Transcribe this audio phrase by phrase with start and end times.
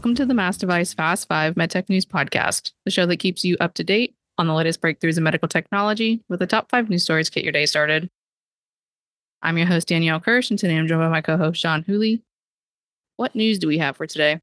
[0.00, 3.58] Welcome to the Mass Device Fast 5 MedTech News Podcast, the show that keeps you
[3.60, 7.04] up to date on the latest breakthroughs in medical technology with the top five news
[7.04, 8.08] stories to get your day started.
[9.42, 12.22] I'm your host, Danielle Kirsh, and today I'm joined by my co host, Sean Whooley.
[13.16, 14.40] What news do we have for today?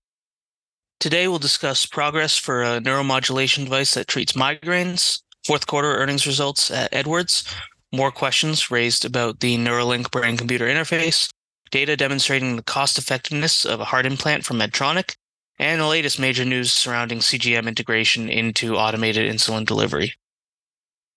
[0.99, 6.69] Today, we'll discuss progress for a neuromodulation device that treats migraines, fourth quarter earnings results
[6.69, 7.51] at Edwards,
[7.91, 11.31] more questions raised about the Neuralink brain computer interface,
[11.71, 15.15] data demonstrating the cost effectiveness of a heart implant from Medtronic,
[15.59, 20.13] and the latest major news surrounding CGM integration into automated insulin delivery.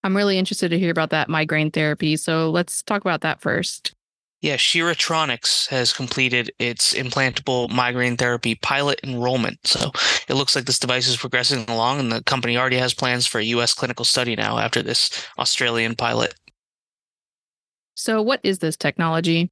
[0.03, 2.17] I'm really interested to hear about that migraine therapy.
[2.17, 3.95] So let's talk about that first.
[4.41, 9.59] Yeah, ShiraTronics has completed its implantable migraine therapy pilot enrollment.
[9.67, 9.91] So
[10.29, 13.39] it looks like this device is progressing along, and the company already has plans for
[13.39, 13.75] a U.S.
[13.75, 16.35] clinical study now after this Australian pilot.
[17.95, 19.51] So, what is this technology?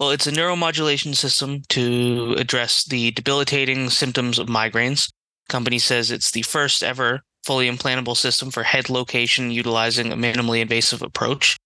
[0.00, 5.12] Well, it's a neuromodulation system to address the debilitating symptoms of migraines.
[5.50, 10.62] Company says it's the first ever fully implantable system for head location utilizing a minimally
[10.62, 11.58] invasive approach.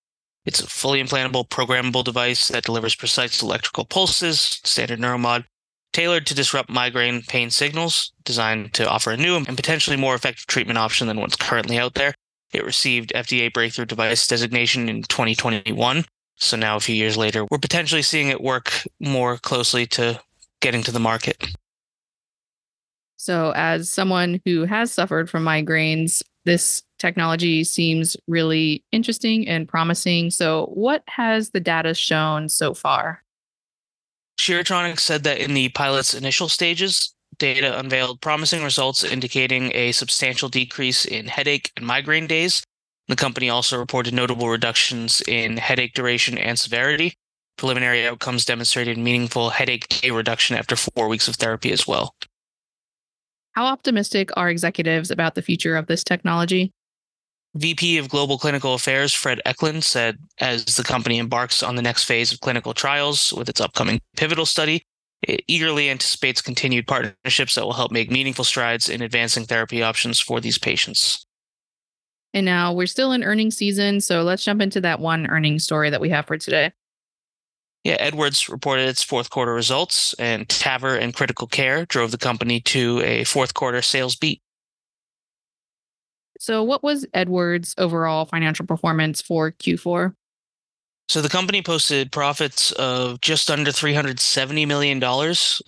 [0.44, 5.44] It's a fully implantable, programmable device that delivers precise electrical pulses, standard neuromod,
[5.92, 10.46] tailored to disrupt migraine pain signals, designed to offer a new and potentially more effective
[10.46, 12.12] treatment option than what's currently out there.
[12.52, 16.04] It received FDA breakthrough device designation in 2021
[16.36, 20.20] so now, a few years later, we're potentially seeing it work more closely to
[20.60, 21.46] getting to the market.
[23.16, 30.30] So, as someone who has suffered from migraines, this technology seems really interesting and promising.
[30.30, 33.22] So, what has the data shown so far?
[34.38, 40.48] ShiraTronics said that in the pilot's initial stages, data unveiled promising results indicating a substantial
[40.48, 42.62] decrease in headache and migraine days
[43.08, 47.14] the company also reported notable reductions in headache duration and severity.
[47.56, 52.14] Preliminary outcomes demonstrated meaningful headache day reduction after four weeks of therapy as well.
[53.52, 56.72] How optimistic are executives about the future of this technology?
[57.54, 62.04] VP of Global Clinical Affairs Fred Eklund said as the company embarks on the next
[62.04, 64.82] phase of clinical trials with its upcoming pivotal study,
[65.22, 70.18] it eagerly anticipates continued partnerships that will help make meaningful strides in advancing therapy options
[70.18, 71.26] for these patients.
[72.34, 74.00] And now we're still in earnings season.
[74.00, 76.72] So let's jump into that one earnings story that we have for today.
[77.84, 82.60] Yeah, Edwards reported its fourth quarter results, and TAVR and Critical Care drove the company
[82.60, 84.40] to a fourth quarter sales beat.
[86.40, 90.14] So, what was Edwards' overall financial performance for Q4?
[91.10, 95.02] So, the company posted profits of just under $370 million,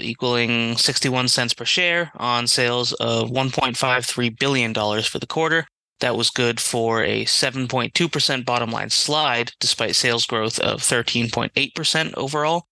[0.00, 5.66] equaling 61 cents per share on sales of $1.53 billion for the quarter.
[6.00, 12.66] That was good for a 7.2% bottom line slide, despite sales growth of 13.8% overall.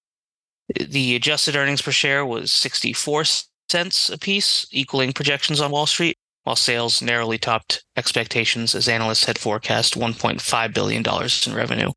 [0.79, 3.25] The adjusted earnings per share was 64
[3.69, 9.39] cents apiece, equaling projections on Wall Street, while sales narrowly topped expectations as analysts had
[9.39, 11.03] forecast $1.5 billion
[11.47, 11.93] in revenue.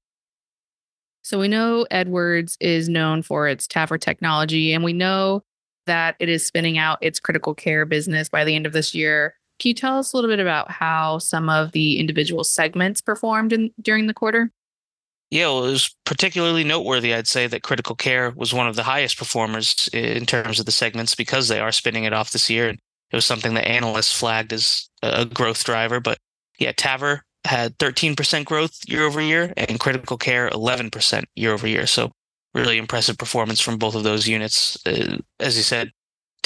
[1.21, 5.43] So we know Edwards is known for its TAVR technology, and we know
[5.85, 9.35] that it is spinning out its critical care business by the end of this year.
[9.59, 13.53] Can you tell us a little bit about how some of the individual segments performed
[13.53, 14.51] in, during the quarter?
[15.29, 18.83] Yeah, well, it was particularly noteworthy, I'd say, that critical care was one of the
[18.83, 22.69] highest performers in terms of the segments because they are spinning it off this year.
[22.69, 22.79] And
[23.11, 25.99] it was something that analysts flagged as a growth driver.
[25.99, 26.17] But
[26.59, 31.87] yeah, TAVR had 13% growth year over year and critical care 11% year over year.
[31.87, 32.11] So
[32.53, 34.77] really impressive performance from both of those units.
[34.85, 35.91] Uh, as you said,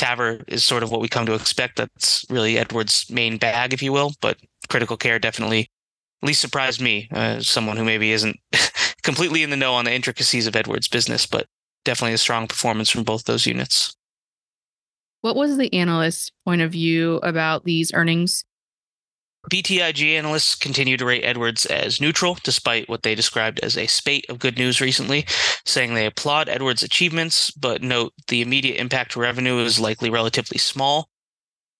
[0.01, 1.77] TAVR is sort of what we come to expect.
[1.77, 4.13] That's really Edwards' main bag, if you will.
[4.19, 5.69] But critical care definitely
[6.21, 8.37] at least surprised me, uh, someone who maybe isn't
[9.03, 11.47] completely in the know on the intricacies of Edwards' business, but
[11.85, 13.95] definitely a strong performance from both those units.
[15.21, 18.43] What was the analyst's point of view about these earnings?
[19.49, 24.25] BTIG analysts continue to rate Edwards as neutral, despite what they described as a spate
[24.29, 25.25] of good news recently,
[25.65, 30.59] saying they applaud Edwards' achievements, but note the immediate impact to revenue is likely relatively
[30.59, 31.09] small.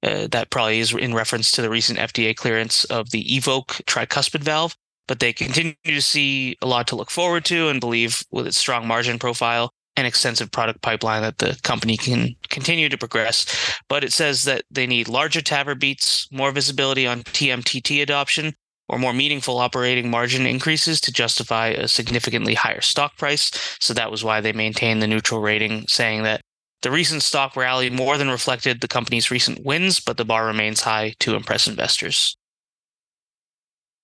[0.04, 4.42] Uh, that probably is in reference to the recent FDA clearance of the EVOQUE tricuspid
[4.42, 4.76] valve,
[5.08, 8.58] but they continue to see a lot to look forward to and believe with its
[8.58, 9.72] strong margin profile,
[10.02, 13.46] an extensive product pipeline that the company can continue to progress.
[13.88, 18.54] But it says that they need larger TAVR beats, more visibility on TMTT adoption,
[18.90, 23.50] or more meaningful operating margin increases to justify a significantly higher stock price.
[23.80, 26.42] So that was why they maintained the neutral rating, saying that
[26.82, 30.82] the recent stock rally more than reflected the company's recent wins, but the bar remains
[30.82, 32.36] high to impress investors.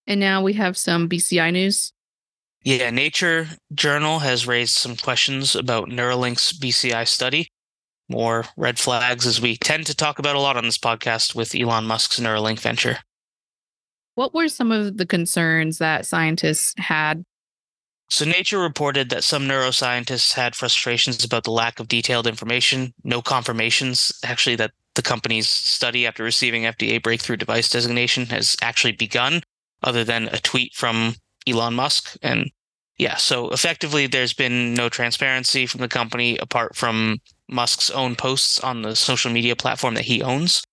[0.06, 1.92] And now we have some BCI news.
[2.64, 7.48] Yeah, Nature Journal has raised some questions about Neuralink's BCI study.
[8.10, 11.54] more red flags, as we tend to talk about a lot on this podcast with
[11.56, 13.00] Elon Musk's Neuralink venture.
[14.16, 17.24] What were some of the concerns that scientists had?
[18.10, 23.22] So, Nature reported that some neuroscientists had frustrations about the lack of detailed information, no
[23.22, 29.42] confirmations, actually, that the company's study after receiving FDA breakthrough device designation has actually begun,
[29.84, 31.16] other than a tweet from
[31.48, 32.18] Elon Musk.
[32.22, 32.52] And
[32.98, 38.60] yeah, so effectively, there's been no transparency from the company apart from Musk's own posts
[38.60, 40.64] on the social media platform that he owns.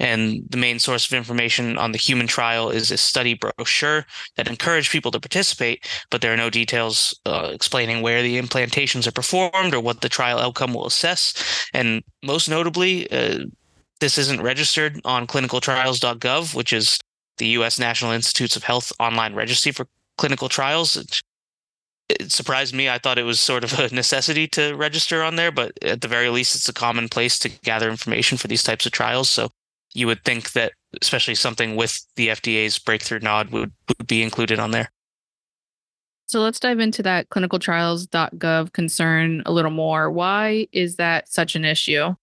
[0.00, 4.06] And the main source of information on the human trial is a study brochure
[4.36, 9.06] that encouraged people to participate, but there are no details uh, explaining where the implantations
[9.06, 11.68] are performed or what the trial outcome will assess.
[11.74, 13.44] And most notably, uh,
[14.00, 16.98] this isn't registered on clinicaltrials.gov, which is
[17.36, 17.78] the U.S.
[17.78, 19.86] National Institutes of Health online registry for
[20.20, 20.96] clinical trials.
[20.96, 21.20] It,
[22.08, 22.88] it surprised me.
[22.88, 26.08] I thought it was sort of a necessity to register on there, but at the
[26.08, 29.30] very least, it's a common place to gather information for these types of trials.
[29.30, 29.50] So
[29.94, 34.58] you would think that especially something with the FDA's breakthrough nod would, would be included
[34.58, 34.90] on there.
[36.26, 40.10] So let's dive into that clinicaltrials.gov concern a little more.
[40.10, 42.14] Why is that such an issue?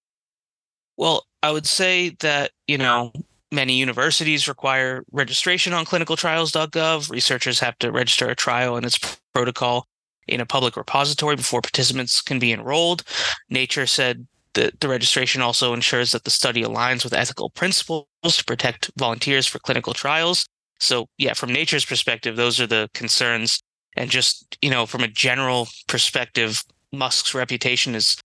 [0.95, 3.11] Well, I would say that, you know,
[3.51, 7.09] many universities require registration on clinicaltrials.gov.
[7.09, 8.99] Researchers have to register a trial and its
[9.33, 9.87] protocol
[10.27, 13.03] in a public repository before participants can be enrolled.
[13.49, 18.43] Nature said the, the registration also ensures that the study aligns with ethical principles to
[18.43, 20.47] protect volunteers for clinical trials.
[20.79, 23.61] So, yeah, from nature's perspective, those are the concerns.
[23.95, 28.17] And just, you know, from a general perspective, Musk's reputation is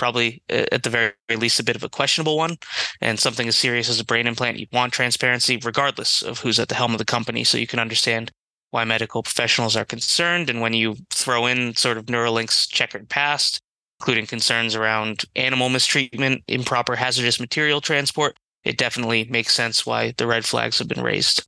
[0.00, 2.56] probably uh, at the very least a bit of a questionable one
[3.00, 6.68] and something as serious as a brain implant you want transparency regardless of who's at
[6.68, 8.32] the helm of the company so you can understand
[8.70, 13.60] why medical professionals are concerned and when you throw in sort of Neuralink's checkered past
[14.00, 20.26] including concerns around animal mistreatment, improper hazardous material transport, it definitely makes sense why the
[20.26, 21.46] red flags have been raised.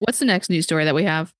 [0.00, 1.32] What's the next news story that we have?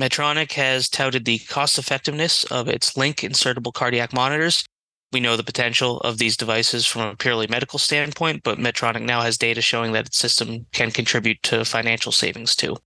[0.00, 4.64] Medtronic has touted the cost effectiveness of its Linq insertable cardiac monitors.
[5.12, 9.20] We know the potential of these devices from a purely medical standpoint, but Medtronic now
[9.20, 12.76] has data showing that its system can contribute to financial savings too.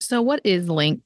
[0.00, 1.02] So, what is Linq?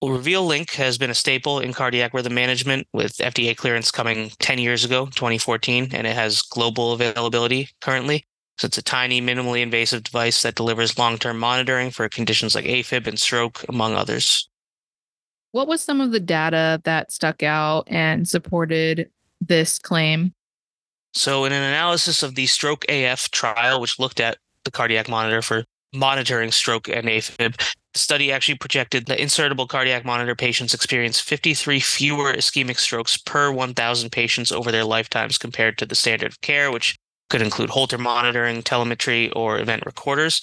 [0.00, 4.30] Well, Reveal Linq has been a staple in cardiac rhythm management with FDA clearance coming
[4.38, 8.24] 10 years ago, 2014, and it has global availability currently.
[8.58, 12.64] So it's a tiny, minimally invasive device that delivers long term monitoring for conditions like
[12.64, 14.48] AFib and stroke, among others.
[15.52, 19.10] What was some of the data that stuck out and supported
[19.40, 20.34] this claim?
[21.14, 25.40] So, in an analysis of the Stroke AF trial, which looked at the cardiac monitor
[25.40, 25.64] for
[25.94, 31.80] monitoring stroke and AFib, the study actually projected that insertable cardiac monitor patients experience 53
[31.80, 36.70] fewer ischemic strokes per 1,000 patients over their lifetimes compared to the standard of care,
[36.70, 36.98] which
[37.30, 40.42] could include Holter monitoring, telemetry, or event recorders.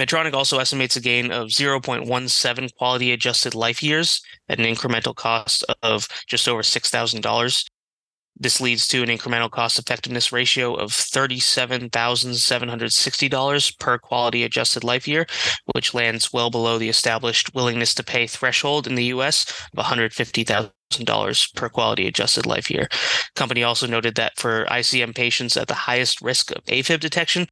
[0.00, 5.62] Medtronic also estimates a gain of 0.17 quality adjusted life years at an incremental cost
[5.82, 7.66] of just over $6,000.
[8.34, 15.26] This leads to an incremental cost effectiveness ratio of $37,760 per quality adjusted life year,
[15.74, 19.44] which lands well below the established willingness to pay threshold in the US
[19.76, 22.88] of $150,000 per quality adjusted life year.
[23.36, 27.46] Company also noted that for ICM patients at the highest risk of AFib detection,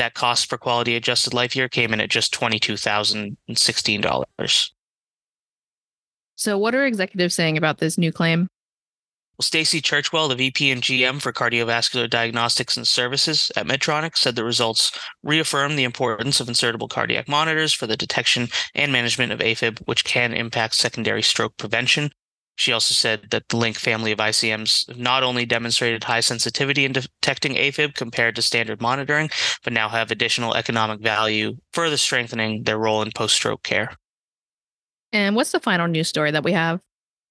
[0.00, 4.70] that cost per quality adjusted life year came in at just $22,016.
[6.36, 8.48] So, what are executives saying about this new claim?
[9.36, 14.36] Well, Stacy Churchwell, the VP and GM for cardiovascular diagnostics and services at Medtronic, said
[14.36, 14.90] the results
[15.22, 20.04] reaffirm the importance of insertable cardiac monitors for the detection and management of AFib, which
[20.04, 22.10] can impact secondary stroke prevention.
[22.60, 26.92] She also said that the Linq family of ICMs not only demonstrated high sensitivity in
[26.92, 29.30] detecting AFib compared to standard monitoring,
[29.64, 33.96] but now have additional economic value, further strengthening their role in post stroke care.
[35.10, 36.82] And what's the final news story that we have?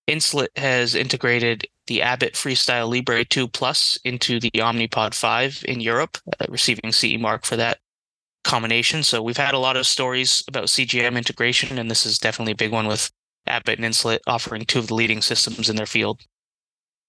[0.10, 6.18] Insulet has integrated the Abbott FreeStyle Libre 2 Plus into the Omnipod 5 in Europe,
[6.40, 7.78] uh, receiving CE mark for that
[8.44, 9.04] combination.
[9.04, 12.56] So we've had a lot of stories about CGM integration, and this is definitely a
[12.56, 13.12] big one with
[13.48, 16.22] Abbott and Insulet offering two of the leading systems in their field.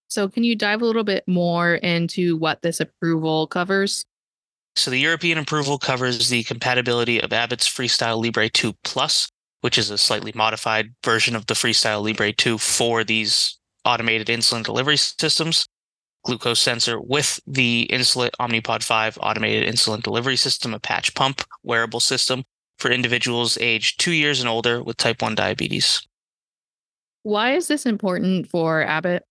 [0.09, 4.05] So, can you dive a little bit more into what this approval covers?
[4.77, 9.91] So, the European approval covers the compatibility of Abbott's FreeStyle Libre 2 Plus which is
[9.91, 15.67] a slightly modified version of the FreeStyle Libre 2 for these automated insulin delivery systems.
[16.25, 22.01] Glucose sensor with the Insulet Omnipod 5 automated insulin delivery system, a patch pump wearable
[22.01, 22.45] system
[22.79, 26.07] for individuals aged two years and older with type 1 diabetes.
[27.23, 29.25] Why is this important for Abbott?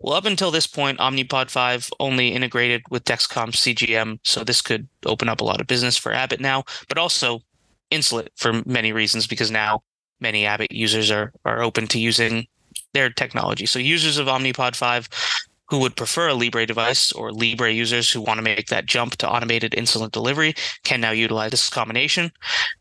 [0.00, 4.88] Well, up until this point, Omnipod 5 only integrated with Dexcom CGM, so this could
[5.06, 7.40] open up a lot of business for Abbott now, but also
[7.90, 9.82] Insulet for many reasons because now
[10.20, 12.46] many Abbott users are are open to using
[12.94, 13.64] their technology.
[13.64, 15.08] So users of Omnipod 5
[15.68, 19.16] who would prefer a Libre device or Libre users who want to make that jump
[19.16, 20.54] to automated insulin delivery
[20.84, 22.30] can now utilize this combination.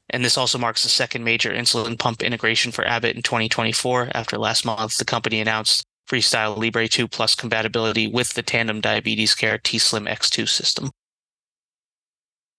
[0.09, 4.37] And this also marks the second major insulin pump integration for Abbott in 2024 after
[4.37, 9.57] last month the company announced FreeStyle Libre 2 Plus compatibility with the Tandem Diabetes Care
[9.57, 10.91] T Slim X2 system.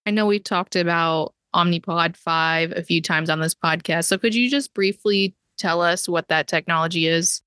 [0.05, 4.05] I know we talked about Omnipod 5 a few times on this podcast.
[4.07, 7.41] So could you just briefly tell us what that technology is?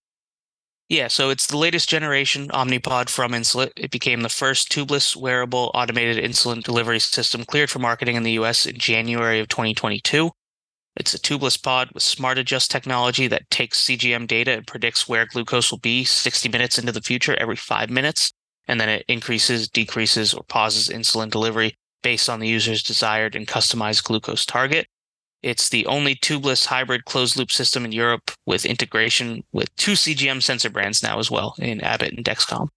[0.89, 3.71] Yeah, so it's the latest generation Omnipod from Insulet.
[3.77, 8.31] It became the first tubeless wearable automated insulin delivery system cleared for marketing in the
[8.39, 10.31] US in January of 2022.
[10.95, 15.27] It's a tubeless pod with smart adjust technology that takes CGM data and predicts where
[15.27, 18.33] glucose will be 60 minutes into the future every five minutes.
[18.67, 23.47] And then it increases, decreases, or pauses insulin delivery based on the user's desired and
[23.47, 24.87] customized glucose target.
[25.41, 30.43] It's the only tubeless hybrid closed loop system in Europe with integration with two CGM
[30.43, 32.67] sensor brands now as well in Abbott and Dexcom.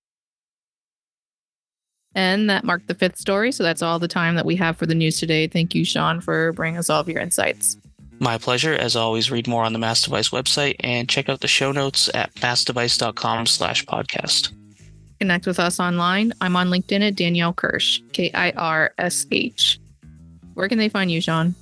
[2.14, 3.52] And that marked the fifth story.
[3.52, 5.46] So that's all the time that we have for the news today.
[5.46, 7.76] Thank you, Sean, for bringing us all of your insights.
[8.20, 8.74] My pleasure.
[8.74, 12.08] As always, read more on the Mass Device website and check out the show notes
[12.14, 14.52] at massdevice.com slash podcast.
[15.18, 16.32] Connect with us online.
[16.40, 19.80] I'm on LinkedIn at Danielle Kirsh, K I R S H.
[20.54, 21.54] Where can they find you, Sean?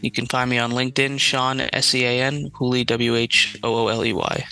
[0.00, 3.74] You can find me on LinkedIn, Sean S E A N, Whooley W H O
[3.74, 4.46] O L E Y.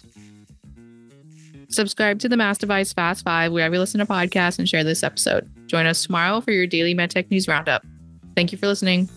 [1.68, 5.02] Subscribe to the Mass Device Fast Five wherever you listen to podcasts and share this
[5.02, 5.50] episode.
[5.66, 7.84] Join us tomorrow for your daily MedTech News Roundup.
[8.36, 9.08] Thank you for listening.